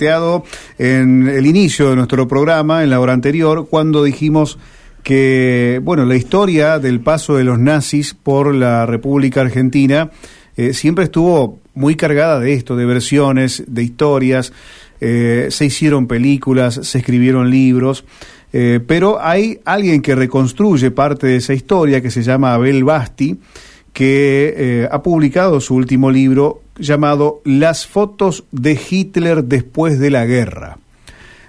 en 0.00 1.26
el 1.26 1.44
inicio 1.44 1.90
de 1.90 1.96
nuestro 1.96 2.28
programa, 2.28 2.84
en 2.84 2.90
la 2.90 3.00
hora 3.00 3.12
anterior, 3.12 3.66
cuando 3.68 4.04
dijimos 4.04 4.56
que, 5.02 5.80
bueno, 5.82 6.04
la 6.04 6.14
historia 6.14 6.78
del 6.78 7.00
paso 7.00 7.34
de 7.34 7.42
los 7.42 7.58
nazis 7.58 8.14
por 8.14 8.54
la 8.54 8.86
República 8.86 9.40
Argentina 9.40 10.12
eh, 10.56 10.72
siempre 10.72 11.02
estuvo 11.02 11.58
muy 11.74 11.96
cargada 11.96 12.38
de 12.38 12.52
esto, 12.52 12.76
de 12.76 12.86
versiones, 12.86 13.64
de 13.66 13.82
historias, 13.82 14.52
eh, 15.00 15.48
se 15.50 15.66
hicieron 15.66 16.06
películas, 16.06 16.78
se 16.80 16.98
escribieron 16.98 17.50
libros, 17.50 18.04
eh, 18.52 18.78
pero 18.86 19.20
hay 19.20 19.58
alguien 19.64 20.00
que 20.00 20.14
reconstruye 20.14 20.92
parte 20.92 21.26
de 21.26 21.36
esa 21.38 21.54
historia 21.54 22.00
que 22.00 22.12
se 22.12 22.22
llama 22.22 22.54
Abel 22.54 22.84
Basti, 22.84 23.36
que 23.92 24.86
ha 24.88 25.02
publicado 25.02 25.60
su 25.60 25.74
último 25.74 26.08
libro 26.08 26.62
llamado 26.78 27.40
Las 27.44 27.86
fotos 27.86 28.44
de 28.52 28.78
Hitler 28.88 29.44
después 29.44 29.98
de 29.98 30.10
la 30.10 30.26
guerra. 30.26 30.78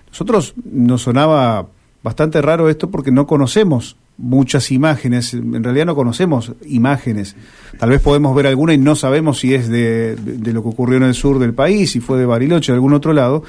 Nosotros 0.10 0.54
nos 0.64 1.04
sonaba 1.04 1.68
bastante 2.04 2.42
raro 2.42 2.70
esto 2.70 2.90
porque 2.90 3.12
no 3.12 3.28
conocemos 3.28 3.96
muchas 4.18 4.72
imágenes, 4.72 5.34
en 5.34 5.64
realidad 5.64 5.86
no 5.86 5.96
conocemos 5.96 6.52
imágenes. 6.66 7.36
Tal 7.78 7.90
vez 7.90 8.02
podemos 8.02 8.36
ver 8.36 8.48
alguna 8.48 8.74
y 8.74 8.78
no 8.78 8.96
sabemos 8.96 9.40
si 9.40 9.54
es 9.54 9.70
de, 9.70 10.18
lo 10.44 10.62
que 10.62 10.70
ocurrió 10.70 10.98
en 10.98 11.04
el 11.04 11.14
sur 11.14 11.40
del 11.40 11.54
país, 11.54 11.92
si 11.92 12.02
fue 12.02 12.20
de 12.20 12.26
Bariloche, 12.26 12.72
de 12.72 12.76
algún 12.76 12.94
otro 12.94 13.14
lado, 13.14 13.44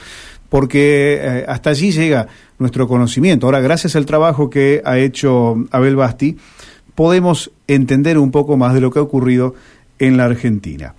porque 0.49 1.19
eh, 1.21 1.45
hasta 1.49 1.71
allí 1.71 1.91
llega 1.91 2.29
nuestro 2.59 2.87
conocimiento. 2.87 3.47
Ahora, 3.47 3.61
gracias 3.61 3.97
al 3.97 4.07
trabajo 4.07 4.49
que 4.49 4.81
ha 4.85 4.99
hecho 4.99 5.57
Abel 5.73 5.97
Basti, 5.97 6.37
podemos 6.95 7.51
entender 7.67 8.19
un 8.19 8.31
poco 8.31 8.57
más 8.57 8.75
de 8.75 8.81
lo 8.81 8.91
que 8.91 9.01
ha 9.01 9.03
ocurrido 9.03 9.55
en 9.99 10.17
la 10.17 10.27
Argentina. 10.27 10.95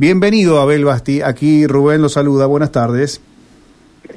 Bienvenido, 0.00 0.58
Abel 0.62 0.86
Basti. 0.86 1.20
Aquí 1.20 1.66
Rubén 1.66 2.00
lo 2.00 2.08
saluda. 2.08 2.46
Buenas 2.46 2.72
tardes. 2.72 3.20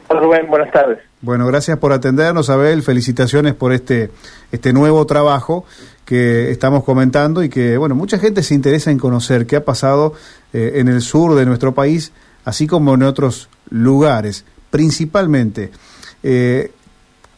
Hola, 0.07 0.21
Rubén. 0.21 0.47
Buenas 0.47 0.71
tardes. 0.71 0.99
Bueno, 1.19 1.45
gracias 1.45 1.77
por 1.77 1.91
atendernos, 1.91 2.49
Abel. 2.49 2.83
Felicitaciones 2.83 3.53
por 3.53 3.73
este, 3.73 4.09
este 4.53 4.71
nuevo 4.71 5.05
trabajo 5.05 5.65
que 6.05 6.51
estamos 6.51 6.85
comentando 6.85 7.43
y 7.43 7.49
que, 7.49 7.75
bueno, 7.75 7.95
mucha 7.95 8.17
gente 8.17 8.43
se 8.43 8.53
interesa 8.53 8.91
en 8.91 8.97
conocer 8.97 9.45
qué 9.45 9.57
ha 9.57 9.65
pasado 9.65 10.13
eh, 10.53 10.75
en 10.75 10.87
el 10.87 11.01
sur 11.01 11.35
de 11.35 11.45
nuestro 11.45 11.73
país, 11.73 12.13
así 12.45 12.65
como 12.65 12.93
en 12.93 13.03
otros 13.03 13.49
lugares. 13.69 14.45
Principalmente, 14.71 15.69
eh, 16.23 16.71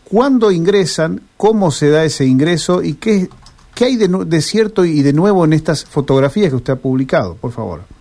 ¿cuándo 0.03 0.51
ingresan? 0.51 1.19
¿Cómo 1.35 1.71
se 1.71 1.89
da 1.89 2.03
ese 2.03 2.25
ingreso? 2.25 2.83
¿Y 2.83 2.93
qué, 2.93 3.27
qué 3.73 3.85
hay 3.85 3.95
de, 3.95 4.07
de 4.07 4.41
cierto 4.43 4.85
y 4.85 5.01
de 5.01 5.13
nuevo 5.13 5.45
en 5.45 5.53
estas 5.53 5.83
fotografías 5.83 6.51
que 6.51 6.57
usted 6.57 6.73
ha 6.73 6.75
publicado? 6.75 7.33
Por 7.37 7.51
favor. 7.51 7.94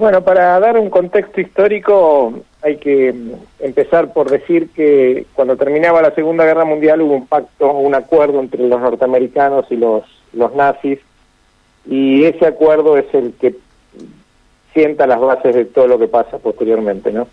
Bueno, 0.00 0.24
para 0.24 0.58
dar 0.58 0.78
un 0.78 0.88
contexto 0.88 1.42
histórico 1.42 2.32
hay 2.62 2.78
que 2.78 3.14
empezar 3.58 4.14
por 4.14 4.30
decir 4.30 4.70
que 4.70 5.26
cuando 5.34 5.58
terminaba 5.58 6.00
la 6.00 6.14
Segunda 6.14 6.46
Guerra 6.46 6.64
Mundial 6.64 7.02
hubo 7.02 7.12
un 7.12 7.26
pacto, 7.26 7.70
un 7.70 7.94
acuerdo 7.94 8.40
entre 8.40 8.66
los 8.66 8.80
norteamericanos 8.80 9.66
y 9.68 9.76
los, 9.76 10.04
los 10.32 10.54
nazis 10.54 11.00
y 11.84 12.24
ese 12.24 12.46
acuerdo 12.46 12.96
es 12.96 13.12
el 13.12 13.34
que 13.34 13.56
sienta 14.72 15.06
las 15.06 15.20
bases 15.20 15.54
de 15.54 15.66
todo 15.66 15.86
lo 15.86 15.98
que 15.98 16.08
pasa 16.08 16.38
posteriormente, 16.38 17.12
¿no? 17.12 17.28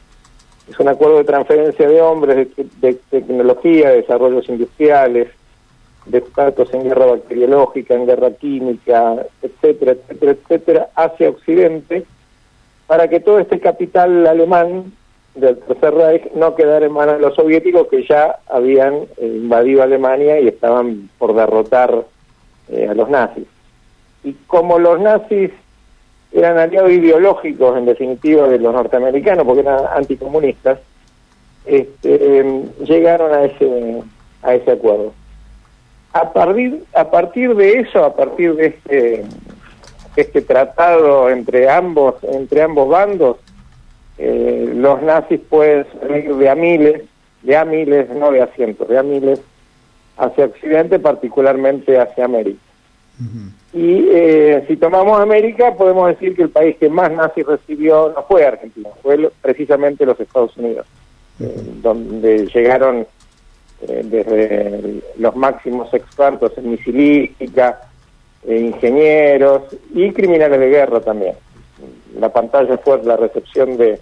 Es 0.70 0.78
un 0.78 0.90
acuerdo 0.90 1.20
de 1.20 1.24
transferencia 1.24 1.88
de 1.88 2.02
hombres, 2.02 2.50
de, 2.82 2.94
tecnología, 3.10 3.92
de 3.92 4.02
desarrollos 4.02 4.50
industriales, 4.50 5.30
de 6.06 6.18
expertos 6.18 6.74
en 6.74 6.84
guerra 6.84 7.06
bacteriológica, 7.06 7.94
en 7.94 8.08
guerra 8.08 8.32
química, 8.32 9.26
etcétera, 9.42 9.94
etcétera, 9.94 10.32
etcétera, 10.34 10.90
hacia 10.98 11.30
Occidente 11.30 12.06
para 12.88 13.10
que 13.10 13.20
todo 13.20 13.40
este 13.40 13.60
capital 13.60 14.26
alemán 14.26 14.94
del 15.36 15.58
Tercer 15.60 15.94
Reich 15.94 16.32
no 16.34 16.56
quedara 16.56 16.86
en 16.86 16.94
manos 16.94 17.16
de 17.16 17.22
los 17.22 17.36
soviéticos 17.36 17.88
que 17.88 18.06
ya 18.08 18.40
habían 18.50 18.96
eh, 19.18 19.26
invadido 19.26 19.84
Alemania 19.84 20.40
y 20.40 20.48
estaban 20.48 21.10
por 21.20 21.36
derrotar 21.36 22.06
eh, 22.70 22.88
a 22.90 22.94
los 22.94 23.10
nazis. 23.10 23.46
Y 24.24 24.34
como 24.48 24.80
los 24.80 25.00
nazis 25.00 25.52
eran 26.32 26.58
aliados 26.58 26.92
ideológicos, 26.92 27.78
en 27.78 27.86
definitiva, 27.86 28.48
de 28.48 28.60
los 28.60 28.74
norteamericanos, 28.74 29.46
porque 29.46 29.62
eran 29.62 29.86
anticomunistas, 29.96 30.80
este, 31.66 32.64
llegaron 32.86 33.34
a 33.34 33.44
ese, 33.44 34.02
a 34.42 34.56
ese 34.56 34.72
acuerdo. 34.72 35.14
A 36.14 36.34
partir, 36.34 36.84
a 36.94 37.10
partir 37.12 37.56
de 37.56 37.80
eso, 37.80 38.04
a 38.04 38.16
partir 38.16 38.56
de 38.56 38.68
este 38.68 39.26
este 40.18 40.42
tratado 40.42 41.30
entre 41.30 41.70
ambos, 41.70 42.16
entre 42.24 42.64
ambos 42.64 42.90
bandos, 42.90 43.38
eh, 44.18 44.74
los 44.76 45.02
nazis 45.04 45.40
pueden 45.48 45.86
salir 46.02 46.36
de 46.36 46.50
a 46.50 46.56
miles, 46.56 47.04
de 47.44 47.56
a 47.56 47.64
miles, 47.64 48.10
no 48.10 48.32
de 48.32 48.42
a 48.42 48.48
cientos, 48.48 48.88
de 48.88 48.98
a 48.98 49.04
miles, 49.04 49.40
hacia 50.18 50.46
Occidente, 50.46 50.98
particularmente 50.98 52.00
hacia 52.00 52.26
América. 52.26 52.60
Y 53.74 54.08
eh, 54.12 54.64
si 54.68 54.76
tomamos 54.78 55.20
América, 55.20 55.76
podemos 55.76 56.08
decir 56.10 56.36
que 56.36 56.44
el 56.44 56.50
país 56.50 56.76
que 56.78 56.90
más 56.90 57.12
nazis 57.12 57.46
recibió 57.46 58.12
no 58.16 58.24
fue 58.24 58.46
Argentina, 58.46 58.90
fue 59.04 59.32
precisamente 59.42 60.06
los 60.06 60.20
Estados 60.20 60.58
Unidos, 60.58 60.88
eh, 61.40 61.56
donde 61.82 62.48
llegaron 62.48 63.06
desde 63.80 65.04
los 65.20 65.36
máximos 65.36 65.94
expertos 65.94 66.52
en 66.58 66.72
misilística, 66.72 67.87
ingenieros 68.48 69.64
y 69.94 70.12
criminales 70.12 70.60
de 70.60 70.70
guerra 70.70 71.02
también. 71.02 71.36
La 72.20 72.30
pantalla 72.30 72.78
fue 72.78 73.02
la 73.04 73.18
recepción 73.18 73.78
de, 73.78 74.00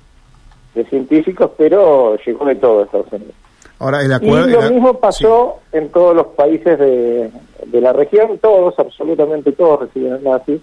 científicos, 0.90 1.52
pero 1.58 2.18
llegó 2.18 2.46
de 2.46 2.56
todo 2.56 2.84
Estados 2.84 3.12
Unidos. 3.12 3.34
Ahora, 3.80 4.02
el 4.02 4.14
acuerdo, 4.14 4.50
y 4.50 4.52
lo 4.52 4.62
mismo 4.70 5.00
pasó 5.00 5.60
en 5.72 5.90
todos 5.90 6.16
los 6.16 6.28
países 6.28 6.78
de, 6.80 7.32
la 7.74 7.94
región, 7.94 8.38
todos, 8.40 8.78
absolutamente 8.78 9.52
todos 9.52 9.82
recibieron 9.82 10.24
nazis, 10.24 10.62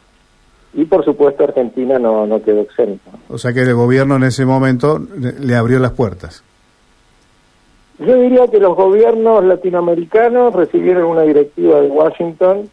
y 0.75 0.85
por 0.85 1.05
supuesto 1.05 1.45
Argentina 1.45 1.99
no, 1.99 2.27
no 2.27 2.43
quedó 2.43 2.61
exento. 2.61 3.11
O 3.29 3.37
sea 3.37 3.53
que 3.53 3.61
el 3.61 3.75
gobierno 3.75 4.17
en 4.17 4.25
ese 4.25 4.47
momento 4.47 4.99
le 4.99 5.55
abrió 5.55 5.79
las 5.79 5.93
puertas. 5.93 6.43
Yo 7.99 8.17
diría 8.17 8.49
que 8.49 8.59
los 8.59 8.75
gobiernos 8.75 9.45
latinoamericanos 9.45 10.55
recibieron 10.55 11.05
una 11.05 11.23
directiva 11.23 11.81
de 11.81 11.89
Washington 11.89 12.71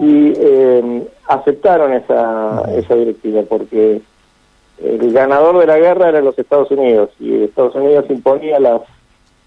y 0.00 0.32
eh, 0.36 1.08
aceptaron 1.26 1.92
esa, 1.92 2.62
esa 2.76 2.94
directiva 2.94 3.42
porque 3.48 4.00
el 4.82 5.12
ganador 5.12 5.58
de 5.58 5.66
la 5.66 5.78
guerra 5.78 6.08
era 6.08 6.20
los 6.20 6.38
Estados 6.38 6.70
Unidos 6.70 7.10
y 7.18 7.42
Estados 7.44 7.74
Unidos 7.74 8.04
imponía 8.08 8.60
las, 8.60 8.82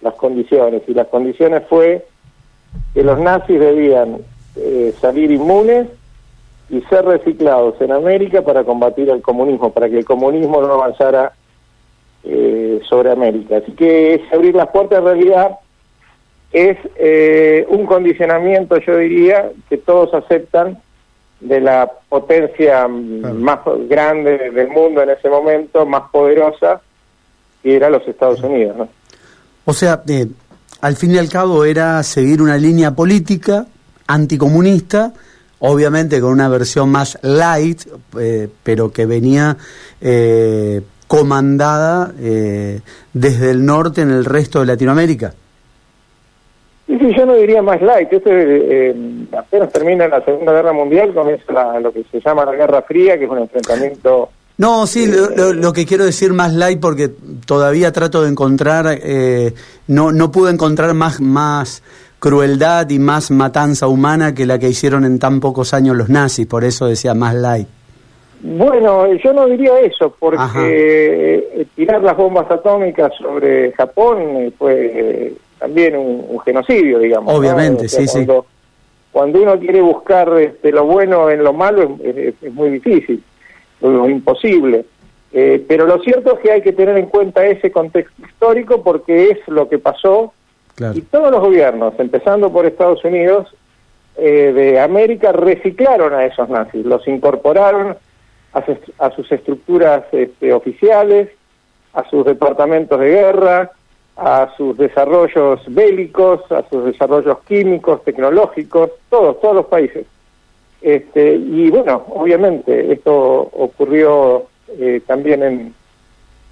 las 0.01 0.13
condiciones 0.15 0.83
y 0.87 0.93
las 0.93 1.07
condiciones 1.07 1.63
fue 1.69 2.05
que 2.93 3.03
los 3.03 3.19
nazis 3.19 3.59
debían 3.59 4.17
eh, 4.55 4.93
salir 4.99 5.31
inmunes 5.31 5.87
y 6.69 6.81
ser 6.81 7.05
reciclados 7.05 7.79
en 7.81 7.91
América 7.91 8.41
para 8.41 8.63
combatir 8.63 9.09
el 9.09 9.21
comunismo, 9.21 9.71
para 9.71 9.89
que 9.89 9.99
el 9.99 10.05
comunismo 10.05 10.61
no 10.61 10.73
avanzara 10.73 11.33
eh, 12.23 12.79
sobre 12.87 13.11
América. 13.11 13.57
Así 13.57 13.71
que 13.73 14.23
abrir 14.33 14.55
las 14.55 14.67
puertas 14.67 14.99
en 14.99 15.05
realidad 15.05 15.59
es 16.51 16.77
eh, 16.97 17.65
un 17.69 17.85
condicionamiento, 17.85 18.77
yo 18.79 18.97
diría, 18.97 19.51
que 19.69 19.77
todos 19.77 20.13
aceptan 20.13 20.79
de 21.39 21.59
la 21.61 21.89
potencia 22.09 22.87
más 22.87 23.59
grande 23.87 24.51
del 24.51 24.67
mundo 24.67 25.01
en 25.01 25.11
ese 25.11 25.29
momento, 25.29 25.85
más 25.85 26.03
poderosa, 26.11 26.81
que 27.63 27.75
era 27.75 27.89
los 27.89 28.07
Estados 28.07 28.41
Unidos. 28.43 28.77
¿no? 28.77 28.89
O 29.65 29.73
sea, 29.73 30.03
eh, 30.07 30.27
al 30.81 30.95
fin 30.95 31.15
y 31.15 31.17
al 31.17 31.29
cabo 31.29 31.65
era 31.65 32.03
seguir 32.03 32.41
una 32.41 32.57
línea 32.57 32.91
política 32.91 33.65
anticomunista, 34.07 35.13
obviamente 35.59 36.19
con 36.19 36.33
una 36.33 36.49
versión 36.49 36.89
más 36.89 37.17
light, 37.21 37.83
eh, 38.19 38.49
pero 38.63 38.91
que 38.91 39.05
venía 39.05 39.57
comandada 41.07 42.11
desde 43.13 43.51
el 43.51 43.65
norte 43.65 44.01
en 44.01 44.11
el 44.11 44.25
resto 44.25 44.61
de 44.61 44.65
Latinoamérica. 44.65 45.33
Sí, 46.99 47.13
yo 47.15 47.25
no 47.25 47.35
diría 47.35 47.61
más 47.61 47.81
light. 47.81 48.11
Esto 48.11 48.29
eh, 48.33 48.93
apenas 49.37 49.71
termina 49.71 50.07
la 50.09 50.23
Segunda 50.25 50.51
Guerra 50.51 50.73
Mundial, 50.73 51.13
comienza 51.13 51.79
lo 51.79 51.91
que 51.91 52.03
se 52.11 52.19
llama 52.19 52.43
la 52.43 52.53
Guerra 52.53 52.81
Fría, 52.81 53.17
que 53.17 53.25
es 53.25 53.31
un 53.31 53.39
enfrentamiento... 53.39 54.29
No, 54.57 54.85
sí, 54.85 55.07
lo, 55.07 55.73
que 55.73 55.85
quiero 55.85 56.05
decir 56.05 56.33
más 56.33 56.53
light 56.53 56.79
porque 56.79 57.09
todavía 57.47 57.91
trato 57.91 58.21
de 58.21 58.29
encontrar, 58.29 58.85
eh, 59.01 59.53
no, 59.87 60.11
no 60.11 60.31
pude 60.31 60.51
encontrar 60.51 60.93
más, 60.93 61.19
más 61.19 61.81
crueldad 62.19 62.87
y 62.89 62.99
más 62.99 63.31
matanza 63.31 63.87
humana 63.87 64.35
que 64.35 64.45
la 64.45 64.59
que 64.59 64.69
hicieron 64.69 65.03
en 65.05 65.17
tan 65.17 65.39
pocos 65.39 65.73
años 65.73 65.95
los 65.95 66.09
nazis, 66.09 66.45
por 66.45 66.63
eso 66.63 66.85
decía 66.85 67.15
más 67.15 67.33
light. 67.33 67.67
Bueno, 68.43 69.11
yo 69.15 69.33
no 69.33 69.47
diría 69.47 69.79
eso, 69.79 70.15
porque 70.19 70.43
eh, 70.57 71.65
tirar 71.75 72.03
las 72.03 72.17
bombas 72.17 72.51
atómicas 72.51 73.13
sobre 73.17 73.71
Japón 73.71 74.53
fue 74.59 75.33
también 75.61 75.95
un, 75.95 76.39
genocidio, 76.39 76.97
digamos. 76.97 77.37
Obviamente, 77.37 77.87
sí, 77.87 78.07
sí. 78.07 78.25
Cuando 79.11 79.43
uno 79.43 79.59
quiere 79.59 79.79
buscar 79.79 80.33
este, 80.39 80.71
lo 80.71 80.85
bueno 80.85 81.29
en 81.29 81.43
lo 81.43 81.53
malo 81.53 81.99
es, 82.03 82.33
muy 82.51 82.69
difícil, 82.71 83.23
es 83.79 84.09
imposible. 84.09 84.85
Eh, 85.31 85.63
pero 85.67 85.85
lo 85.85 85.99
cierto 85.99 86.33
es 86.35 86.39
que 86.39 86.51
hay 86.51 86.61
que 86.61 86.73
tener 86.73 86.97
en 86.97 87.05
cuenta 87.05 87.45
ese 87.45 87.71
contexto 87.71 88.25
histórico 88.25 88.81
porque 88.81 89.29
es 89.29 89.47
lo 89.47 89.69
que 89.69 89.77
pasó 89.77 90.33
y 90.95 91.01
todos 91.01 91.29
los 91.29 91.41
gobiernos, 91.41 91.93
empezando 91.99 92.51
por 92.51 92.65
Estados 92.65 93.05
Unidos, 93.05 93.47
eh, 94.17 94.51
de 94.51 94.79
América, 94.79 95.31
reciclaron 95.31 96.13
a 96.13 96.25
esos 96.25 96.49
nazis, 96.49 96.83
los 96.83 97.07
incorporaron 97.07 97.97
a, 98.53 99.11
sus 99.11 99.31
estructuras 99.31 100.05
este, 100.11 100.53
oficiales, 100.53 101.29
a 101.93 102.09
sus 102.09 102.25
departamentos 102.25 102.99
de 102.99 103.09
guerra, 103.09 103.71
a 104.17 104.49
sus 104.55 104.77
desarrollos 104.77 105.61
bélicos, 105.67 106.51
a 106.51 106.63
sus 106.69 106.85
desarrollos 106.85 107.39
químicos, 107.47 108.03
tecnológicos, 108.03 108.91
todos, 109.09 109.39
todos 109.41 109.55
los 109.55 109.65
países. 109.65 110.05
Este, 110.81 111.35
y 111.35 111.69
bueno, 111.69 112.05
obviamente 112.09 112.91
esto 112.91 113.13
ocurrió 113.13 114.45
eh, 114.79 115.01
también 115.05 115.43
en, 115.43 115.73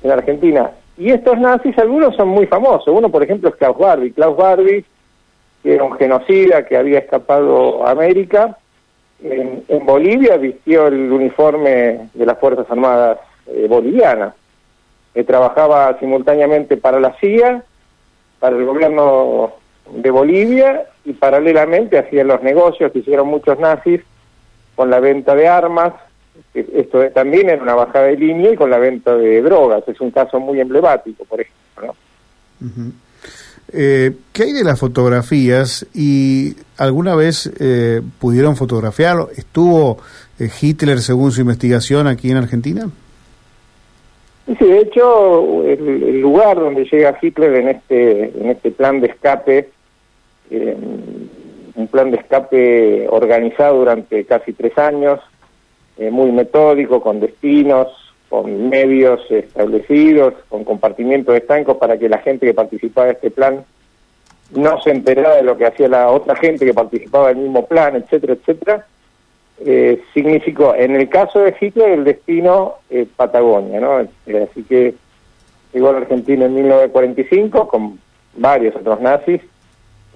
en 0.04 0.12
Argentina. 0.12 0.72
Y 0.98 1.12
estos 1.12 1.40
nazis, 1.40 1.78
algunos 1.78 2.16
son 2.16 2.28
muy 2.28 2.46
famosos. 2.46 2.88
Uno, 2.88 3.10
por 3.10 3.24
ejemplo, 3.24 3.50
es 3.50 3.56
Klaus 3.56 3.78
Barbie. 3.78 4.12
Klaus 4.12 4.36
Barbie, 4.36 4.84
que 5.64 5.76
era 5.76 5.84
un 5.84 5.94
genocida 5.94 6.66
que 6.66 6.76
había 6.76 7.00
escapado 7.00 7.86
a 7.86 7.92
América, 7.92 8.58
en, 9.22 9.86
Bolivia 9.86 10.38
vistió 10.38 10.88
el 10.88 11.12
uniforme 11.12 12.10
de 12.14 12.26
las 12.26 12.38
Fuerzas 12.38 12.66
Armadas 12.70 13.20
eh, 13.48 13.66
bolivianas. 13.70 14.34
Eh, 15.16 15.24
trabajaba 15.24 15.98
simultáneamente 16.00 16.78
para 16.78 17.00
la 17.00 17.16
CIA, 17.20 17.64
para 18.40 18.56
el 18.56 18.66
gobierno 18.66 19.54
de 19.92 20.12
Bolivia 20.12 20.84
y 21.04 21.14
paralelamente 21.14 21.98
hacía 21.98 22.24
los 22.24 22.42
negocios 22.44 22.92
que 22.92 23.00
hicieron 23.00 23.28
muchos 23.28 23.60
nazis 23.60 24.02
con 24.76 24.90
la 24.90 25.00
venta 25.00 25.36
de 25.36 25.48
armas, 25.48 25.94
esto 26.54 27.02
también 27.12 27.50
era 27.50 27.62
una 27.62 27.76
bajada 27.76 28.06
de 28.06 28.18
línea 28.18 28.54
y 28.54 28.56
con 28.56 28.70
la 28.70 28.78
venta 28.78 29.16
de 29.16 29.42
drogas. 29.42 29.84
Es 29.88 30.00
un 30.00 30.12
caso 30.12 30.40
muy 30.40 30.60
emblemático, 30.60 31.26
por 31.26 31.42
ejemplo. 31.42 31.96
Eh, 33.72 34.16
¿Qué 34.32 34.44
hay 34.44 34.52
de 34.54 34.64
las 34.64 34.80
fotografías 34.80 35.86
y 35.94 36.56
alguna 36.78 37.16
vez 37.16 37.52
eh, 37.60 38.02
pudieron 38.20 38.56
fotografiarlo? 38.56 39.30
¿Estuvo 39.36 40.00
eh, 40.40 40.50
Hitler, 40.60 41.02
según 41.02 41.32
su 41.32 41.42
investigación, 41.42 42.08
aquí 42.08 42.32
en 42.32 42.38
Argentina? 42.38 42.90
Sí, 44.48 44.66
de 44.66 44.80
hecho, 44.80 45.64
el, 45.64 46.22
lugar 46.22 46.60
donde 46.60 46.86
llega 46.86 47.18
Hitler 47.22 47.56
en 47.56 47.70
este, 47.70 48.24
en 48.40 48.50
este 48.50 48.72
plan 48.72 49.00
de 49.00 49.08
escape, 49.08 49.70
un 50.50 51.88
plan 51.88 52.12
de 52.12 52.18
escape 52.18 53.08
organizado 53.10 53.78
durante 53.78 54.26
casi 54.26 54.54
tres 54.54 54.78
años, 54.78 55.20
eh, 55.98 56.10
muy 56.12 56.32
metódico, 56.32 57.02
con 57.02 57.20
destinos, 57.20 57.88
con 58.30 58.70
medios 58.70 59.20
establecidos, 59.30 60.34
con 60.48 60.64
compartimiento 60.64 61.32
de 61.32 61.40
estancos 61.40 61.78
para 61.78 61.98
que 61.98 62.08
la 62.08 62.20
gente 62.20 62.46
que 62.46 62.54
participaba 62.54 63.08
de 63.08 63.14
este 63.14 63.32
plan 63.32 63.66
no 64.56 64.82
se 64.82 64.92
enterara 64.92 65.36
de 65.36 65.44
lo 65.44 65.58
que 65.58 65.66
hacía 65.66 65.88
la 65.88 66.10
otra 66.10 66.36
gente 66.36 66.66
que 66.66 66.74
participaba 66.74 67.30
del 67.30 67.38
mismo 67.38 67.66
plan, 67.66 67.96
etcétera, 67.96 68.34
etcétera, 68.34 68.86
eh, 69.66 70.02
significó, 70.14 70.76
en 70.76 70.96
el 70.96 71.10
caso 71.10 71.40
de 71.40 71.56
Hitler, 71.60 71.92
el 71.92 72.04
destino 72.04 72.76
eh, 72.90 73.06
Patagonia, 73.16 73.80
¿no? 73.80 74.02
Eh, 74.02 74.48
así 74.50 74.64
que 74.64 74.94
llegó 75.74 75.90
a 75.90 75.94
la 75.94 75.98
Argentina 76.00 76.46
en 76.46 76.56
1945 76.56 77.68
con 77.68 78.00
varios 78.36 78.76
otros 78.76 79.02
nazis, 79.02 79.42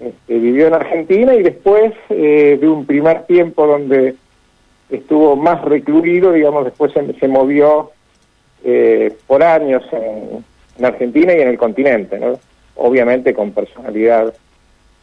este, 0.00 0.38
vivió 0.38 0.66
en 0.66 0.74
Argentina 0.74 1.34
y 1.34 1.42
después 1.42 1.92
de 2.08 2.68
un 2.68 2.84
primer 2.84 3.24
tiempo 3.26 3.66
donde 3.66 4.16
estuvo 4.90 5.36
más 5.36 5.62
recluido, 5.62 6.32
digamos, 6.32 6.64
después 6.64 6.92
se, 6.92 7.28
movió 7.28 7.90
eh, 8.64 9.14
por 9.26 9.42
años 9.42 9.82
en, 9.92 10.44
Argentina 10.84 11.32
y 11.32 11.40
en 11.40 11.48
el 11.48 11.56
continente, 11.56 12.18
¿no? 12.18 12.38
Obviamente 12.74 13.32
con 13.32 13.52
personalidad 13.52 14.34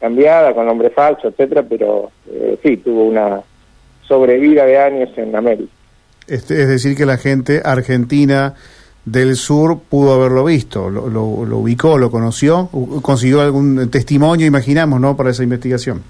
cambiada, 0.01 0.53
con 0.53 0.65
nombre 0.65 0.89
falso, 0.89 1.29
etcétera, 1.29 1.63
pero 1.63 2.11
eh, 2.29 2.57
sí, 2.61 2.75
tuvo 2.77 3.05
una 3.05 3.41
sobrevida 4.11 4.65
de 4.65 4.77
años 4.77 5.09
en 5.15 5.33
América. 5.33 5.71
Este, 6.27 6.61
es 6.61 6.67
decir, 6.67 6.97
que 6.97 7.05
la 7.05 7.15
gente 7.15 7.61
argentina 7.63 8.55
del 9.05 9.37
sur 9.37 9.79
pudo 9.79 10.13
haberlo 10.13 10.43
visto, 10.43 10.89
lo, 10.89 11.07
lo 11.07 11.57
ubicó, 11.57 11.97
lo 11.97 12.11
conoció, 12.11 12.67
consiguió 13.01 13.39
algún 13.39 13.89
testimonio, 13.89 14.45
imaginamos, 14.45 14.99
¿no?, 14.99 15.15
para 15.15 15.29
esa 15.29 15.43
investigación. 15.43 16.03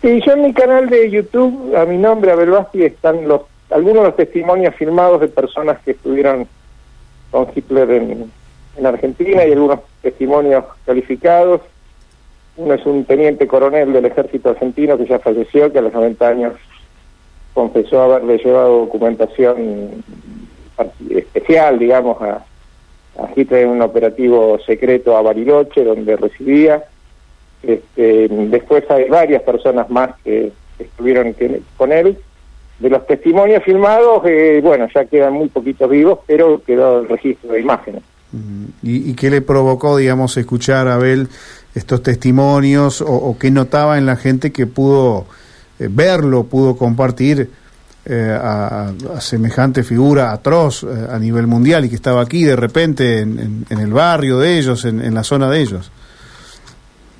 Sí, 0.00 0.22
yo 0.24 0.32
en 0.32 0.42
mi 0.42 0.54
canal 0.54 0.88
de 0.88 1.10
YouTube, 1.10 1.76
a 1.76 1.84
mi 1.84 1.98
nombre, 1.98 2.32
Abel 2.32 2.50
Basti, 2.50 2.84
están 2.84 3.28
los 3.28 3.42
algunos 3.70 3.98
de 3.98 4.08
los 4.08 4.16
testimonios 4.16 4.74
firmados 4.74 5.20
de 5.20 5.28
personas 5.28 5.78
que 5.84 5.90
estuvieron 5.90 6.46
con 7.30 7.48
Hitler 7.54 7.90
en, 7.90 8.30
en 8.76 8.86
Argentina 8.86 9.44
y 9.44 9.52
algunos 9.52 9.80
testimonios 10.00 10.64
calificados. 10.86 11.60
Uno 12.56 12.74
es 12.74 12.86
un 12.86 13.04
teniente 13.04 13.46
coronel 13.46 13.92
del 13.92 14.06
ejército 14.06 14.50
argentino 14.50 14.96
que 14.96 15.06
ya 15.06 15.18
falleció, 15.18 15.70
que 15.70 15.78
a 15.78 15.82
los 15.82 15.92
90 15.92 16.28
años 16.28 16.52
confesó 17.56 18.02
haberle 18.02 18.36
llevado 18.36 18.80
documentación 18.80 20.04
especial, 21.08 21.78
digamos, 21.78 22.20
a, 22.20 22.44
a 23.18 23.30
en 23.34 23.68
un 23.70 23.80
operativo 23.80 24.58
secreto 24.66 25.16
a 25.16 25.22
Bariloche, 25.22 25.82
donde 25.82 26.16
residía. 26.16 26.84
Este, 27.62 28.28
después 28.28 28.84
hay 28.90 29.08
varias 29.08 29.40
personas 29.40 29.88
más 29.88 30.10
que 30.22 30.52
estuvieron 30.78 31.34
con 31.78 31.92
él. 31.92 32.18
De 32.78 32.90
los 32.90 33.06
testimonios 33.06 33.64
filmados, 33.64 34.20
eh, 34.26 34.60
bueno, 34.62 34.86
ya 34.94 35.06
quedan 35.06 35.32
muy 35.32 35.48
poquitos 35.48 35.88
vivos, 35.88 36.18
pero 36.26 36.62
quedó 36.62 37.00
el 37.00 37.08
registro 37.08 37.52
de 37.52 37.60
imágenes. 37.60 38.02
¿Y, 38.82 39.14
qué 39.14 39.30
le 39.30 39.40
provocó, 39.40 39.96
digamos, 39.96 40.36
escuchar 40.36 40.88
a 40.88 40.96
Abel 40.96 41.28
estos 41.74 42.02
testimonios 42.02 43.00
o, 43.00 43.34
qué 43.40 43.50
notaba 43.50 43.96
en 43.96 44.04
la 44.04 44.16
gente 44.16 44.52
que 44.52 44.66
pudo 44.66 45.24
eh, 45.78 45.88
verlo, 45.90 46.44
pudo 46.44 46.76
compartir 46.76 47.48
eh, 48.04 48.38
a, 48.40 48.92
semejante 49.20 49.82
figura 49.82 50.32
atroz 50.32 50.84
a 50.84 51.18
nivel 51.18 51.46
mundial 51.46 51.84
y 51.84 51.88
que 51.88 51.96
estaba 51.96 52.22
aquí 52.22 52.44
de 52.44 52.56
repente 52.56 53.20
en, 53.20 53.64
el 53.68 53.92
barrio 53.92 54.38
de 54.38 54.58
ellos, 54.58 54.84
en 54.84 55.14
la 55.14 55.24
zona 55.24 55.50
de 55.50 55.60
ellos? 55.60 55.90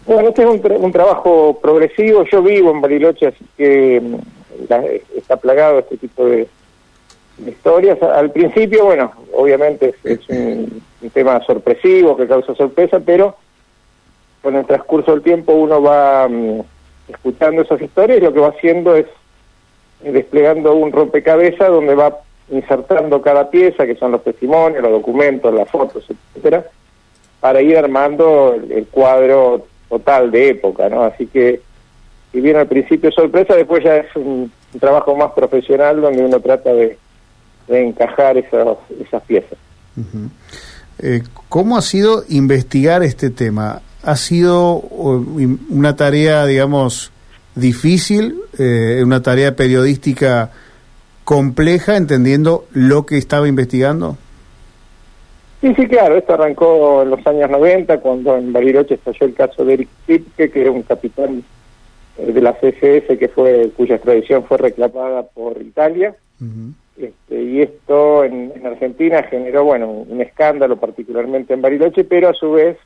Bueno, 0.07 0.29
este 0.29 0.43
es 0.43 0.49
un, 0.49 0.93
trabajo 0.93 1.59
progresivo. 1.61 2.25
Yo 2.31 2.41
vivo 2.41 2.71
en 2.71 2.81
Bariloche, 2.81 3.27
así 3.27 3.45
que 3.57 4.01
mm, 4.01 4.73
está 5.17 5.37
plagado 5.37 5.81
este 5.81 5.97
tipo 5.97 6.27
de, 6.27 6.47
historias. 7.45 8.01
Al 8.03 8.31
principio, 8.31 8.85
bueno, 8.85 9.13
obviamente 9.35 9.95
es, 10.05 10.21
un, 10.29 10.83
tema 11.13 11.41
sorpresivo 11.45 12.17
que 12.17 12.27
causa 12.27 12.55
sorpresa, 12.55 13.01
pero 13.01 13.37
con 14.43 14.57
el 14.57 14.65
transcurso 14.67 15.13
del 15.13 15.23
tiempo 15.23 15.53
uno 15.53 15.83
va 15.83 16.29
mm, 16.29 16.61
escuchando 17.09 17.63
esas 17.63 17.81
historias 17.81 18.23
lo 18.23 18.33
que 18.33 18.41
va 18.41 18.49
haciendo 18.49 18.97
es 18.97 19.07
desplegando 20.03 20.75
un 20.75 20.93
rompecabezas 20.93 21.69
donde 21.69 21.95
va 21.95 22.19
insertando 22.51 23.21
cada 23.23 23.51
pieza, 23.51 23.87
que 23.87 23.97
son 23.97 24.13
los 24.13 24.23
testimonios, 24.23 24.83
los 24.83 24.93
documentos, 24.93 25.53
las 25.53 25.69
fotos, 25.69 26.05
etcétera, 26.09 26.65
para 27.41 27.61
ir 27.61 27.77
armando 27.77 28.55
el 28.55 28.87
cuadro 28.87 29.67
total 29.89 30.31
de 30.31 30.51
época, 30.51 30.89
¿no? 30.89 31.03
Así 31.03 31.27
que, 31.27 31.61
si 32.33 32.41
bien 32.41 32.57
al 32.57 32.67
principio 32.67 33.11
sorpresa, 33.11 33.55
después 33.55 33.83
ya 33.83 33.97
es 33.97 34.15
un, 34.15 34.53
trabajo 34.79 35.17
más 35.17 35.33
profesional 35.33 36.03
donde 36.03 36.23
uno 36.23 36.39
trata 36.41 36.73
de, 36.73 36.99
encajar 37.69 38.37
esas, 38.37 38.77
esas 39.05 39.23
piezas. 39.25 39.59
Eh, 40.99 41.23
¿Cómo 41.49 41.77
ha 41.77 41.83
sido 41.83 42.23
investigar 42.29 43.03
este 43.03 43.31
tema? 43.31 43.81
¿Ha 44.07 44.15
sido 44.15 44.77
una 44.79 45.97
tarea, 45.97 46.47
digamos, 46.47 47.11
difícil, 47.57 48.37
eh, 48.57 49.03
una 49.05 49.21
tarea 49.21 49.57
periodística 49.57 50.53
compleja, 51.25 51.97
entendiendo 51.97 52.67
lo 52.73 53.05
que 53.05 53.19
estaba 53.19 53.49
investigando? 53.49 54.17
Sí, 55.61 55.75
sí, 55.75 55.89
claro, 55.89 56.17
esto 56.17 56.35
arrancó 56.35 57.03
en 57.03 57.11
los 57.11 57.27
años 57.27 57.51
90, 57.51 57.99
cuando 57.99 58.37
en 58.37 58.53
Bariloche 58.53 58.95
estalló 58.95 59.27
el 59.27 59.35
caso 59.35 59.65
de 59.65 59.75
Eric 59.75 59.89
Zipke, 60.07 60.51
que 60.53 60.61
era 60.61 60.71
un 60.71 60.83
capitán 60.83 61.43
eh, 62.19 62.33
de 62.33 62.41
la 62.41 62.53
CSS 62.53 63.19
que 63.19 63.29
fue 63.35 63.73
cuya 63.77 63.97
extradición 63.97 64.45
fue 64.45 64.59
reclamada 64.59 65.25
por 65.25 65.61
Italia. 65.61 66.15
este, 66.97 67.43
y 67.43 67.63
esto 67.63 68.23
en, 68.23 68.53
Argentina 68.65 69.25
generó, 69.25 69.65
bueno, 69.65 69.91
un 69.91 70.21
escándalo 70.21 70.77
particularmente 70.77 71.55
en 71.55 71.63
Bariloche, 71.63 72.05
pero 72.05 72.29
a 72.29 72.35
su 72.35 72.53
vez 72.53 72.77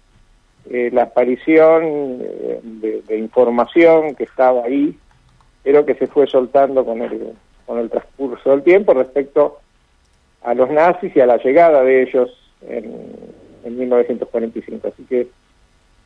eh, 0.68 0.90
la 0.92 1.04
aparición 1.04 2.20
eh, 2.22 2.60
de, 2.62 3.18
información 3.18 4.14
que 4.14 4.24
estaba 4.24 4.64
ahí, 4.64 4.96
pero 5.62 5.84
que 5.86 5.94
se 5.94 6.06
fue 6.06 6.26
soltando 6.26 6.84
con 6.84 7.02
el, 7.02 7.32
con 7.66 7.78
el 7.78 7.90
transcurso 7.90 8.50
del 8.50 8.62
tiempo 8.62 8.94
respecto 8.94 9.58
a 10.42 10.54
los 10.54 10.70
nazis 10.70 11.14
y 11.14 11.20
a 11.20 11.26
la 11.26 11.36
llegada 11.38 11.82
de 11.82 12.02
ellos 12.02 12.30
en, 12.66 12.94
en 13.64 13.78
1945. 13.78 14.88
Así 14.88 15.04
que 15.04 15.28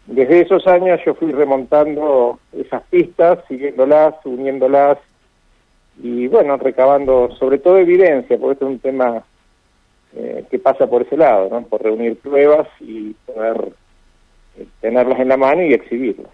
desde 0.06 0.40
esos 0.42 0.66
años 0.66 1.00
yo 1.04 1.14
fui 1.14 1.32
remontando 1.32 2.38
esas 2.52 2.82
pistas, 2.84 3.38
siguiéndolas, 3.48 4.14
uniéndolas 4.24 4.98
y 6.02 6.26
bueno, 6.26 6.56
recabando 6.56 7.30
sobre 7.38 7.58
todo 7.58 7.78
evidencia, 7.78 8.36
porque 8.38 8.52
este 8.52 8.64
es 8.64 8.70
un 8.70 8.78
tema 8.80 9.24
eh, 10.16 10.44
que 10.50 10.58
pasa 10.58 10.86
por 10.86 11.02
ese 11.02 11.16
lado, 11.16 11.48
¿no? 11.50 11.62
por 11.62 11.82
reunir 11.82 12.18
pruebas 12.18 12.68
y 12.80 13.14
poder 13.26 13.72
tenerlas 14.80 15.20
en 15.20 15.28
la 15.28 15.36
mano 15.36 15.62
y 15.62 15.74
exhibirlas. 15.74 16.28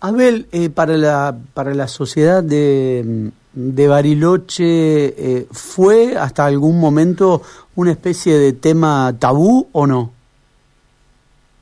Abel, 0.00 0.46
eh, 0.52 0.68
para, 0.70 0.96
la, 0.96 1.36
para 1.54 1.74
la 1.74 1.88
sociedad 1.88 2.42
de, 2.42 3.30
de 3.52 3.88
Bariloche, 3.88 5.46
¿fue 5.50 6.16
hasta 6.16 6.44
algún 6.44 6.78
momento 6.78 7.42
una 7.74 7.92
especie 7.92 8.34
de 8.38 8.52
tema 8.52 9.14
tabú 9.18 9.68
o 9.72 9.86
no? 9.86 10.12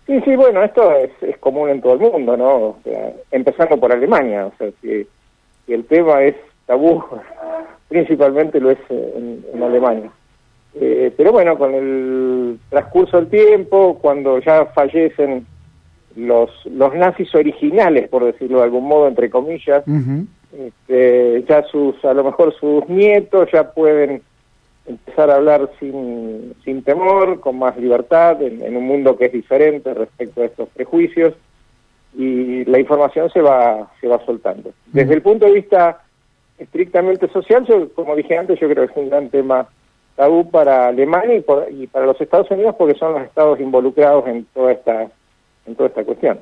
Sí, 0.06 0.20
sí, 0.24 0.36
bueno, 0.36 0.62
esto 0.62 0.92
es, 0.92 1.10
es 1.22 1.38
común 1.38 1.70
en 1.70 1.80
todo 1.80 1.94
el 1.94 2.00
mundo, 2.00 2.36
¿no? 2.36 2.76
empezando 3.30 3.78
por 3.78 3.90
Alemania, 3.90 4.46
o 4.46 4.52
sea, 4.58 4.68
si, 4.82 5.06
el 5.66 5.84
tema 5.86 6.22
es 6.22 6.34
tabú, 6.66 7.02
principalmente 7.88 8.60
lo 8.60 8.70
es 8.70 8.78
en, 8.90 9.62
Alemania. 9.62 10.10
Eh, 10.76 11.12
pero 11.16 11.32
bueno, 11.32 11.56
con 11.56 11.74
el 11.74 12.58
transcurso 12.68 13.18
del 13.18 13.28
tiempo, 13.28 13.98
cuando 14.00 14.38
ya 14.40 14.66
fallecen 14.66 15.46
los, 16.16 16.50
los 16.66 16.94
nazis 16.94 17.34
originales, 17.34 18.08
por 18.08 18.24
decirlo 18.24 18.58
de 18.58 18.64
algún 18.64 18.86
modo, 18.86 19.08
entre 19.08 19.30
comillas, 19.30 19.84
este, 20.52 21.44
ya 21.48 21.62
sus, 21.64 22.02
a 22.04 22.14
lo 22.14 22.24
mejor 22.24 22.54
sus 22.58 22.88
nietos 22.88 23.48
ya 23.52 23.72
pueden 23.72 24.22
empezar 24.86 25.30
a 25.30 25.36
hablar 25.36 25.70
sin, 25.80 26.54
sin 26.64 26.82
temor, 26.82 27.40
con 27.40 27.58
más 27.58 27.76
libertad, 27.76 28.42
en, 28.42 28.76
un 28.76 28.86
mundo 28.86 29.16
que 29.16 29.26
es 29.26 29.32
diferente 29.32 29.94
respecto 29.94 30.42
a 30.42 30.46
estos 30.46 30.68
prejuicios, 30.70 31.34
y 32.16 32.64
la 32.66 32.78
información 32.78 33.30
se 33.30 33.40
va, 33.40 33.90
se 34.00 34.06
va 34.06 34.24
soltando. 34.24 34.72
Desde 34.92 35.14
el 35.14 35.22
punto 35.22 35.46
de 35.46 35.52
vista 35.52 36.02
estrictamente 36.58 37.28
social, 37.28 37.64
yo, 37.66 37.92
como 37.94 38.14
dije 38.14 38.36
antes, 38.36 38.60
yo 38.60 38.68
creo 38.68 38.86
que 38.86 38.92
es 38.92 38.96
un 38.96 39.08
gran 39.08 39.30
tema 39.30 39.68
tabú 40.16 40.50
para 40.50 40.88
Alemania 40.88 41.36
y, 41.36 41.82
y 41.82 41.86
para 41.86 42.06
los 42.06 42.20
Estados 42.20 42.50
Unidos 42.50 42.74
porque 42.78 42.98
son 42.98 43.14
los 43.14 43.22
estados 43.22 43.60
involucrados 43.60 44.26
en 44.26 44.44
toda 44.54 44.72
esta 44.72 45.10
en 45.66 45.74
toda 45.76 45.88
esta 45.88 46.04
cuestión. 46.04 46.38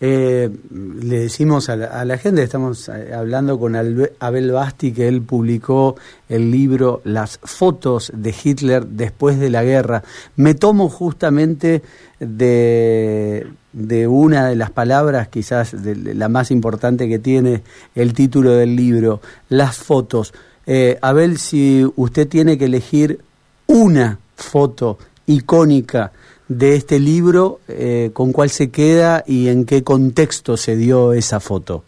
Eh, 0.00 0.50
le 0.70 1.18
decimos 1.20 1.68
a 1.68 1.76
la, 1.76 2.18
gente, 2.18 2.42
estamos 2.42 2.88
eh, 2.88 3.12
hablando 3.14 3.58
con 3.58 3.76
Abel 3.76 4.50
Basti, 4.50 4.92
que 4.92 5.06
él 5.06 5.22
publicó 5.22 5.96
el 6.28 6.50
libro 6.50 7.00
Las 7.04 7.38
fotos 7.38 8.10
de 8.14 8.34
Hitler 8.42 8.84
después 8.84 9.38
de 9.38 9.50
la 9.50 9.62
guerra. 9.62 10.02
Me 10.36 10.54
tomo 10.54 10.88
justamente 10.88 11.82
de, 12.18 13.46
de 13.72 14.08
una 14.08 14.48
de 14.48 14.56
las 14.56 14.70
palabras, 14.70 15.28
quizás 15.28 15.82
de 15.82 16.14
la 16.14 16.28
más 16.28 16.50
importante 16.50 17.08
que 17.08 17.20
tiene 17.20 17.62
el 17.94 18.14
título 18.14 18.52
del 18.52 18.74
libro, 18.74 19.20
Las 19.48 19.78
fotos. 19.78 20.34
Eh, 20.66 20.98
Abel, 21.02 21.38
si 21.38 21.84
usted 21.96 22.28
tiene 22.28 22.58
que 22.58 22.66
elegir 22.66 23.20
una 23.66 24.18
foto 24.36 24.98
icónica, 25.26 26.12
de 26.58 26.74
este 26.74 26.98
libro, 26.98 27.60
eh, 27.68 28.10
con 28.12 28.32
cuál 28.32 28.50
se 28.50 28.70
queda 28.70 29.22
y 29.26 29.48
en 29.48 29.64
qué 29.64 29.82
contexto 29.82 30.56
se 30.56 30.76
dio 30.76 31.12
esa 31.12 31.40
foto. 31.40 31.84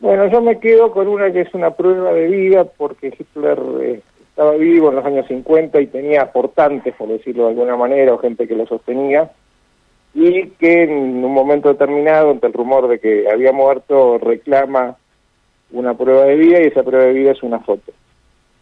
Bueno, 0.00 0.26
yo 0.30 0.40
me 0.40 0.58
quedo 0.58 0.90
con 0.92 1.08
una 1.08 1.32
que 1.32 1.42
es 1.42 1.54
una 1.54 1.70
prueba 1.70 2.12
de 2.12 2.26
vida, 2.28 2.64
porque 2.64 3.12
Hitler 3.18 3.58
eh, 3.80 4.00
estaba 4.28 4.52
vivo 4.52 4.90
en 4.90 4.96
los 4.96 5.04
años 5.04 5.26
50 5.26 5.80
y 5.80 5.86
tenía 5.86 6.22
aportantes, 6.22 6.94
por 6.94 7.08
decirlo 7.08 7.44
de 7.44 7.50
alguna 7.50 7.76
manera, 7.76 8.14
o 8.14 8.18
gente 8.18 8.46
que 8.46 8.54
lo 8.54 8.66
sostenía, 8.66 9.30
y 10.14 10.48
que 10.50 10.84
en 10.84 11.24
un 11.24 11.32
momento 11.32 11.68
determinado, 11.68 12.30
ante 12.30 12.46
el 12.46 12.52
rumor 12.52 12.88
de 12.88 13.00
que 13.00 13.28
había 13.30 13.52
muerto, 13.52 14.18
reclama 14.18 14.96
una 15.72 15.94
prueba 15.94 16.24
de 16.24 16.36
vida 16.36 16.60
y 16.60 16.66
esa 16.66 16.82
prueba 16.82 17.04
de 17.04 17.12
vida 17.12 17.32
es 17.32 17.42
una 17.42 17.60
foto. 17.60 17.92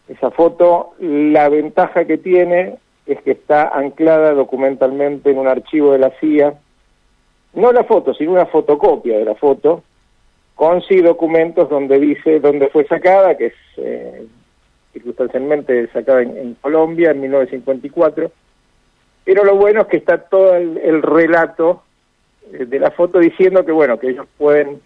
Esa 0.07 0.31
foto, 0.31 0.93
la 0.99 1.49
ventaja 1.49 2.05
que 2.05 2.17
tiene 2.17 2.77
es 3.05 3.21
que 3.21 3.31
está 3.31 3.69
anclada 3.69 4.33
documentalmente 4.33 5.31
en 5.31 5.37
un 5.37 5.47
archivo 5.47 5.93
de 5.93 5.99
la 5.99 6.11
CIA, 6.19 6.53
no 7.53 7.71
la 7.71 7.83
foto, 7.83 8.13
sino 8.13 8.31
una 8.31 8.45
fotocopia 8.45 9.17
de 9.17 9.25
la 9.25 9.35
foto, 9.35 9.83
con 10.55 10.81
sí 10.81 11.01
documentos 11.01 11.69
donde 11.69 11.99
dice 11.99 12.39
dónde 12.39 12.67
fue 12.69 12.85
sacada, 12.85 13.37
que 13.37 13.47
es 13.47 13.53
eh, 13.77 14.25
circunstancialmente 14.93 15.87
sacada 15.91 16.21
en, 16.21 16.55
Colombia 16.55 17.11
en 17.11 17.21
1954, 17.21 18.31
pero 19.23 19.43
lo 19.43 19.55
bueno 19.55 19.81
es 19.81 19.87
que 19.87 19.97
está 19.97 20.17
todo 20.17 20.55
el, 20.55 21.01
relato 21.01 21.83
eh, 22.51 22.65
de 22.65 22.79
la 22.79 22.91
foto 22.91 23.19
diciendo 23.19 23.65
que 23.65 23.71
bueno, 23.71 23.99
que 23.99 24.09
ellos 24.09 24.27
pueden 24.37 24.81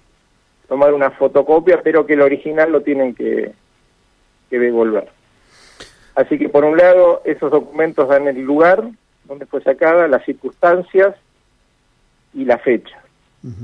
tomar 0.71 0.93
una 0.93 1.11
fotocopia, 1.11 1.81
pero 1.83 2.05
que 2.05 2.13
el 2.13 2.21
original 2.21 2.71
lo 2.71 2.79
tienen 2.79 3.13
que 3.13 3.51
devolver. 4.49 5.09
Así 6.15 6.37
que 6.37 6.47
por 6.47 6.63
un 6.63 6.77
lado 6.77 7.21
esos 7.25 7.51
documentos 7.51 8.07
dan 8.07 8.25
el 8.29 8.39
lugar 8.39 8.81
donde 9.25 9.45
fue 9.47 9.61
sacada, 9.61 10.07
las 10.07 10.23
circunstancias 10.23 11.13
y 12.33 12.45
la 12.45 12.57
fecha. 12.57 12.97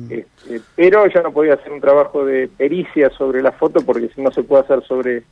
Este, 0.10 0.60
pero 0.76 1.08
yo 1.08 1.24
no 1.24 1.32
podía 1.32 1.54
hacer 1.54 1.72
un 1.72 1.80
trabajo 1.80 2.26
de 2.26 2.50
pericia 2.50 3.10
sobre 3.12 3.42
la 3.42 3.54
foto 3.54 3.80
porque 3.86 4.10
no 4.18 4.30
se 4.32 4.44
puede 4.44 4.64
hacer 4.64 4.84
sobre, 4.84 5.24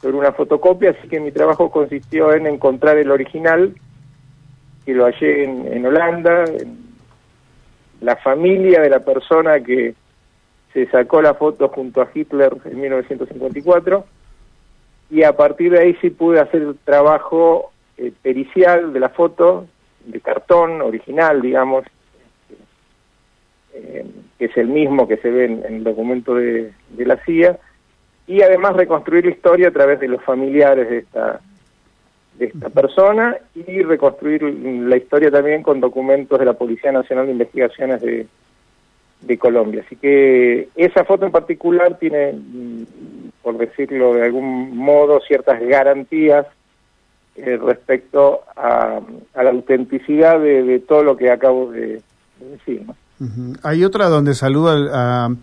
sobre 0.00 0.16
una 0.16 0.32
fotocopia, 0.32 0.92
así 0.92 1.06
que 1.06 1.20
mi 1.20 1.32
trabajo 1.32 1.70
consistió 1.70 2.32
en 2.32 2.46
encontrar 2.46 2.96
el 2.96 3.10
original, 3.10 3.74
que 4.86 4.94
lo 4.94 5.04
hallé 5.04 5.44
en, 5.44 5.70
en 5.70 5.84
Holanda, 5.84 6.44
en 6.44 6.78
la 8.00 8.16
familia 8.16 8.80
de 8.80 8.88
la 8.88 9.00
persona 9.00 9.60
que 9.60 9.94
se 10.84 10.90
sacó 10.90 11.20
la 11.20 11.34
foto 11.34 11.68
junto 11.68 12.00
a 12.00 12.08
Hitler 12.14 12.56
en 12.64 12.80
1954 12.80 14.04
y 15.10 15.22
a 15.24 15.36
partir 15.36 15.72
de 15.72 15.80
ahí 15.80 15.96
sí 16.00 16.10
pude 16.10 16.38
hacer 16.38 16.62
el 16.62 16.78
trabajo 16.84 17.72
eh, 17.96 18.12
pericial 18.22 18.92
de 18.92 19.00
la 19.00 19.08
foto, 19.08 19.66
de 20.04 20.20
cartón 20.20 20.80
original, 20.82 21.42
digamos, 21.42 21.84
eh, 23.74 24.06
que 24.38 24.44
es 24.44 24.56
el 24.56 24.68
mismo 24.68 25.08
que 25.08 25.16
se 25.16 25.30
ve 25.30 25.46
en, 25.46 25.64
el 25.64 25.84
documento 25.84 26.34
de, 26.34 26.72
la 26.98 27.16
CIA, 27.24 27.58
y 28.26 28.42
además 28.42 28.76
reconstruir 28.76 29.24
la 29.24 29.32
historia 29.32 29.68
a 29.68 29.72
través 29.72 29.98
de 29.98 30.08
los 30.08 30.22
familiares 30.22 30.88
de 30.88 30.98
esta 30.98 31.40
de 32.38 32.44
esta 32.44 32.68
persona 32.68 33.36
y 33.52 33.82
reconstruir 33.82 34.44
la 34.44 34.96
historia 34.96 35.28
también 35.28 35.60
con 35.64 35.80
documentos 35.80 36.38
de 36.38 36.44
la 36.44 36.52
Policía 36.52 36.92
Nacional 36.92 37.26
de 37.26 37.32
Investigaciones 37.32 38.00
de, 38.00 38.28
de 39.20 39.38
Colombia. 39.38 39.82
Así 39.84 39.96
que 39.96 40.68
esa 40.76 41.04
foto 41.04 41.26
en 41.26 41.32
particular 41.32 41.98
tiene 41.98 42.34
por 43.48 43.56
decirlo 43.56 44.12
de 44.12 44.24
algún 44.24 44.76
modo, 44.76 45.20
ciertas 45.26 45.58
garantías 45.60 46.46
eh, 47.34 47.56
respecto 47.56 48.42
a, 48.54 49.00
la 49.34 49.50
autenticidad 49.50 50.38
de, 50.38 50.82
todo 50.86 51.02
lo 51.02 51.16
que 51.16 51.30
acabo 51.30 51.70
de, 51.70 52.02
decir. 52.40 52.82
Hay 53.62 53.84
otra 53.84 54.08
donde 54.08 54.34
saluda 54.34 54.74
a 54.92 55.34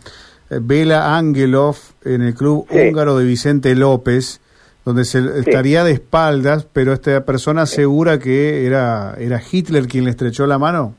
Bela 0.50 1.18
Angelov 1.18 1.78
en 2.04 2.22
el 2.22 2.36
club 2.36 2.68
húngaro 2.70 3.18
de 3.18 3.26
Vicente 3.26 3.74
López, 3.74 4.40
donde 4.84 5.04
se 5.04 5.40
estaría 5.40 5.84
de 5.84 5.94
espaldas, 5.94 6.68
pero 6.72 6.94
esta 6.94 7.26
persona 7.26 7.64
asegura 7.64 8.20
que 8.20 8.68
era, 8.68 9.16
era 9.18 9.42
Hitler 9.52 9.88
quien 9.88 10.04
le 10.04 10.12
estrechó 10.12 10.46
la 10.46 10.60
mano. 10.60 10.94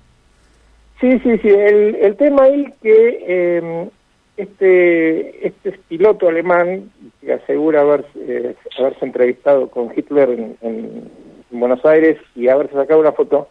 Sí, 1.01 1.19
sí, 1.21 1.39
sí. 1.39 1.49
El, 1.49 1.97
el 1.97 2.17
tema 2.17 2.45
ahí 2.45 2.73
que 2.83 3.25
eh, 3.27 3.89
este, 4.37 5.47
este 5.47 5.73
piloto 5.89 6.29
alemán 6.29 6.91
que 7.21 7.35
asegura 7.35 7.83
haber, 7.83 8.05
eh, 8.17 8.55
haberse 8.79 9.05
entrevistado 9.05 9.69
con 9.69 9.93
Hitler 9.95 10.31
en, 10.61 11.27
Buenos 11.49 11.85
Aires 11.87 12.19
y 12.35 12.49
haberse 12.49 12.75
sacado 12.75 13.01
una 13.01 13.13
foto, 13.13 13.49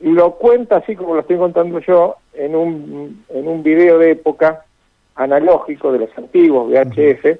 lo 0.00 0.34
cuenta 0.34 0.76
así 0.76 0.94
como 0.94 1.14
lo 1.14 1.22
estoy 1.22 1.36
contando 1.38 1.80
yo 1.80 2.16
en 2.34 2.54
un, 2.54 3.24
en 3.30 3.48
un 3.48 3.62
video 3.62 3.98
de 3.98 4.12
época 4.12 4.64
analógico 5.16 5.90
de 5.90 6.00
los 6.00 6.10
antiguos 6.16 6.70
VHF, 6.70 7.38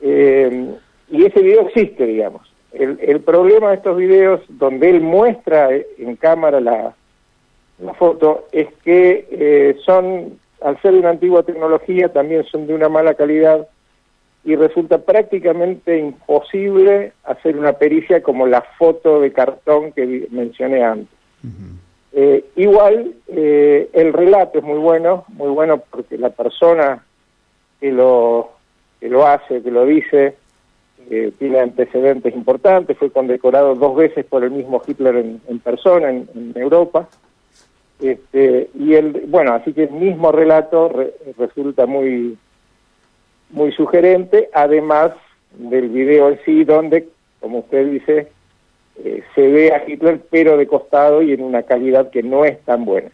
eh, 0.00 0.74
y 1.10 1.24
ese 1.24 1.42
video 1.42 1.62
existe, 1.62 2.06
digamos. 2.06 2.50
El, 2.72 2.98
el 3.02 3.20
problema 3.20 3.70
de 3.70 3.76
estos 3.76 3.96
videos, 3.96 4.40
donde 4.48 4.88
él 4.88 5.00
muestra 5.00 5.68
en 5.72 6.16
cámara 6.16 6.60
la, 6.60 6.94
la 7.80 7.94
foto, 7.94 8.46
es 8.52 8.68
que 8.84 9.26
eh, 9.30 9.76
son 9.84 10.38
al 10.60 10.80
ser 10.82 10.92
de 10.92 10.98
una 10.98 11.10
antigua 11.10 11.42
tecnología, 11.42 12.12
también 12.12 12.44
son 12.44 12.66
de 12.66 12.74
una 12.74 12.88
mala 12.88 13.14
calidad 13.14 13.68
y 14.44 14.56
resulta 14.56 14.98
prácticamente 14.98 15.98
imposible 15.98 17.12
hacer 17.24 17.56
una 17.56 17.74
pericia 17.74 18.22
como 18.22 18.46
la 18.46 18.62
foto 18.78 19.20
de 19.20 19.32
cartón 19.32 19.92
que 19.92 20.26
mencioné 20.30 20.82
antes. 20.82 21.18
Eh, 22.12 22.44
igual, 22.56 23.14
eh, 23.28 23.90
el 23.92 24.12
relato 24.12 24.58
es 24.58 24.64
muy 24.64 24.78
bueno, 24.78 25.24
muy 25.28 25.50
bueno 25.50 25.82
porque 25.90 26.18
la 26.18 26.30
persona 26.30 27.04
que 27.80 27.92
lo, 27.92 28.50
que 28.98 29.08
lo 29.08 29.26
hace, 29.26 29.62
que 29.62 29.70
lo 29.70 29.84
dice, 29.84 30.34
eh, 31.10 31.32
tiene 31.38 31.60
antecedentes 31.60 32.34
importantes, 32.34 32.96
fue 32.98 33.10
condecorado 33.10 33.74
dos 33.74 33.96
veces 33.96 34.24
por 34.24 34.42
el 34.42 34.50
mismo 34.50 34.82
Hitler 34.84 35.16
en, 35.16 35.58
persona 35.60 36.10
en 36.10 36.52
Europa. 36.54 37.08
Este, 38.00 38.70
y 38.78 38.94
el, 38.94 39.24
bueno, 39.28 39.54
así 39.54 39.72
que 39.72 39.84
el 39.84 39.92
mismo 39.92 40.30
relato 40.30 40.92
resulta 41.36 41.86
muy, 41.86 42.38
muy 43.50 43.72
sugerente, 43.72 44.48
además 44.54 45.12
del 45.58 45.88
video 45.88 46.28
en 46.28 46.38
sí, 46.44 46.64
donde 46.64 47.08
como 47.40 47.60
usted 47.60 47.90
dice, 47.90 48.28
eh, 49.04 49.22
se 49.34 49.48
ve 49.48 49.72
a 49.72 49.88
Hitler 49.88 50.24
pero 50.30 50.56
de 50.56 50.66
costado 50.66 51.22
y 51.22 51.32
en 51.32 51.42
una 51.42 51.62
calidad 51.62 52.10
que 52.10 52.22
no 52.22 52.44
es 52.44 52.60
tan 52.64 52.84
buena. 52.84 53.10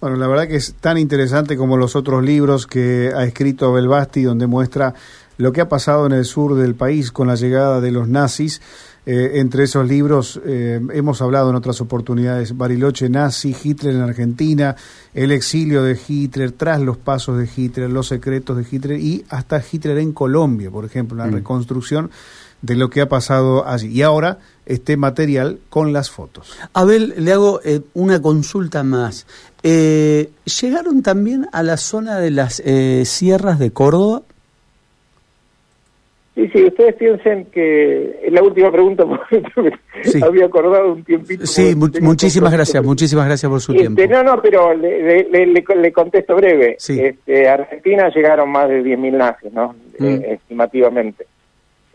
Bueno, 0.00 0.16
la 0.16 0.28
verdad 0.28 0.48
que 0.48 0.56
es 0.56 0.74
tan 0.74 0.98
interesante 0.98 1.56
como 1.56 1.76
los 1.76 1.96
otros 1.96 2.22
libros 2.22 2.66
que 2.66 3.10
ha 3.14 3.24
escrito 3.24 3.72
Belbasti, 3.72 4.22
donde 4.22 4.46
muestra 4.46 4.94
lo 5.38 5.52
que 5.52 5.62
ha 5.62 5.68
pasado 5.68 6.06
en 6.06 6.12
el 6.12 6.24
sur 6.24 6.56
del 6.56 6.74
país 6.74 7.10
con 7.10 7.28
la 7.28 7.36
llegada 7.36 7.80
de 7.80 7.90
los 7.90 8.08
nazis. 8.08 8.60
Eh, 9.04 9.40
entre 9.40 9.64
esos 9.64 9.88
libros 9.88 10.40
eh, 10.46 10.80
hemos 10.92 11.20
hablado 11.22 11.50
en 11.50 11.56
otras 11.56 11.80
oportunidades, 11.80 12.56
Bariloche 12.56 13.08
nazi, 13.08 13.54
Hitler 13.60 13.96
en 13.96 14.02
Argentina, 14.02 14.76
el 15.12 15.32
exilio 15.32 15.82
de 15.82 15.98
Hitler, 16.06 16.52
tras 16.52 16.80
los 16.80 16.98
pasos 16.98 17.36
de 17.36 17.48
Hitler, 17.54 17.90
los 17.90 18.06
secretos 18.06 18.56
de 18.56 18.64
Hitler 18.70 19.00
y 19.00 19.24
hasta 19.28 19.60
Hitler 19.60 19.98
en 19.98 20.12
Colombia, 20.12 20.70
por 20.70 20.84
ejemplo, 20.84 21.16
la 21.16 21.26
mm. 21.26 21.32
reconstrucción 21.32 22.10
de 22.60 22.76
lo 22.76 22.90
que 22.90 23.00
ha 23.00 23.08
pasado 23.08 23.66
allí. 23.66 23.88
Y 23.88 24.02
ahora 24.02 24.38
este 24.66 24.96
material 24.96 25.58
con 25.68 25.92
las 25.92 26.08
fotos. 26.08 26.52
Abel, 26.72 27.14
le 27.18 27.32
hago 27.32 27.60
eh, 27.64 27.80
una 27.94 28.22
consulta 28.22 28.84
más. 28.84 29.26
¿Llegaron 29.64 31.02
también 31.02 31.48
a 31.52 31.64
la 31.64 31.76
zona 31.76 32.18
de 32.18 32.30
las 32.30 32.62
sierras 33.04 33.58
de 33.58 33.72
Córdoba? 33.72 34.22
Sí, 36.34 36.48
sí, 36.48 36.64
ustedes 36.64 36.94
piensen 36.94 37.44
que 37.46 38.20
es 38.22 38.32
la 38.32 38.42
última 38.42 38.72
pregunta, 38.72 39.04
porque 39.54 39.72
había 40.22 40.46
acordado 40.46 40.94
un 40.94 41.04
tiempito. 41.04 41.44
Sí, 41.46 41.74
muchísimas 41.76 42.52
gracias, 42.52 42.82
muchísimas 42.82 43.26
gracias 43.26 43.50
por 43.50 43.60
su 43.60 43.72
este, 43.72 43.82
tiempo. 43.82 44.02
No, 44.14 44.22
no, 44.22 44.40
pero 44.40 44.72
le, 44.72 45.24
le, 45.24 45.92
contesto 45.92 46.34
breve. 46.36 46.76
Sí. 46.78 46.98
Este, 46.98 47.46
a 47.46 47.54
Argentina 47.54 48.08
llegaron 48.08 48.50
más 48.50 48.68
de 48.68 48.82
10.000 48.82 49.12
nazis, 49.12 49.52
¿no? 49.52 49.74
Mm. 49.98 50.06
Eh, 50.06 50.32
estimativamente. 50.32 51.26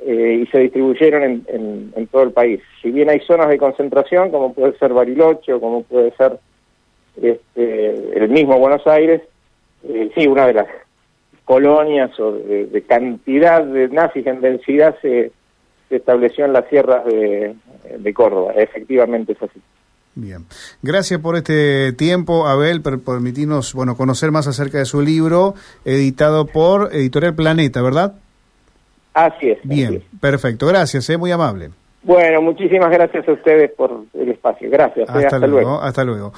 Eh, 0.05 0.43
y 0.43 0.47
se 0.51 0.59
distribuyeron 0.59 1.23
en, 1.23 1.91
en, 1.95 2.07
todo 2.07 2.21
el 2.21 2.31
país. 2.31 2.61
Si 2.81 2.91
bien 2.91 3.09
hay 3.09 3.19
zonas 3.21 3.49
de 3.49 3.57
concentración, 3.57 4.29
como 4.29 4.53
puede 4.53 4.77
ser 4.77 4.93
Bariloche 4.93 5.53
o 5.53 5.59
como 5.59 5.81
puede 5.81 6.11
ser 6.11 6.37
este, 7.19 8.19
el 8.19 8.29
mismo 8.29 8.59
Buenos 8.59 8.85
Aires, 8.85 9.23
eh, 9.83 10.11
sí, 10.15 10.27
una 10.27 10.45
de 10.45 10.53
las 10.53 10.67
colonias 11.47 12.11
o 12.19 12.33
de, 12.33 12.83
cantidad 12.85 13.63
de 13.63 13.87
nazis 13.87 14.27
en 14.27 14.41
densidad 14.41 14.95
se, 15.01 15.31
estableció 15.89 16.43
en 16.43 16.51
las 16.51 16.67
sierras 16.67 17.05
de, 17.05 17.55
Córdoba. 18.13 18.51
Efectivamente 18.55 19.31
es 19.31 19.41
así. 19.41 19.61
Bien. 20.13 20.45
Gracias 20.81 21.21
por 21.21 21.37
este 21.37 21.93
tiempo, 21.93 22.47
Abel, 22.47 22.81
por 22.81 23.01
permitirnos 23.01 23.73
bueno, 23.73 23.95
conocer 23.95 24.31
más 24.31 24.47
acerca 24.47 24.79
de 24.79 24.85
su 24.85 25.01
libro, 25.01 25.53
editado 25.85 26.47
por 26.47 26.93
Editorial 26.93 27.35
Planeta, 27.35 27.81
¿verdad? 27.81 28.15
Así 29.13 29.49
es. 29.49 29.59
Bien, 29.63 30.03
perfecto. 30.19 30.67
Gracias, 30.67 31.09
¿eh? 31.09 31.17
muy 31.17 31.31
amable. 31.31 31.69
Bueno, 32.07 32.41
muchísimas 32.41 32.89
gracias 32.89 33.27
a 33.27 33.33
ustedes 33.33 33.71
por 33.71 34.05
el 34.13 34.29
espacio. 34.29 34.69
Gracias. 34.69 35.09
Eh, 35.09 35.25
hasta, 35.25 35.45
luego. 35.45 35.81
Hasta 35.81 36.03
luego. 36.03 36.31